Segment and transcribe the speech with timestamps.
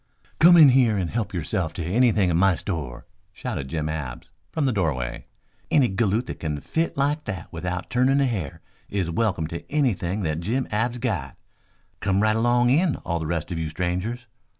[0.39, 4.65] "Come in here and help yourself to anything in my store," shouted Jim Abs from
[4.65, 5.27] the doorway.
[5.69, 10.21] "Any galoot that can fit like that without turnin' a hair is welcome to anything
[10.21, 11.37] that Jim Abs's got.
[11.99, 14.25] Come right along in, all the rest of you strangers.